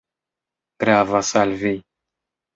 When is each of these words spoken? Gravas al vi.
Gravas 0.85 1.31
al 1.43 1.55
vi. 1.61 1.75